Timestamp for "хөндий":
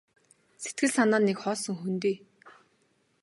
1.79-2.17